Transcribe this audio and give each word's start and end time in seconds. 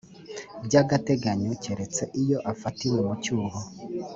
by 0.65 0.75
agateganyo 0.81 1.51
keretse 1.63 2.03
iyo 2.21 2.37
afatiwe 2.51 2.99
mu 3.07 3.13
cyuho 3.23 3.59